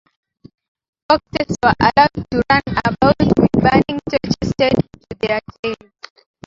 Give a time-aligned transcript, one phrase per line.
[1.07, 5.91] Foxes were allowed to run about with burning torches tied to their tails.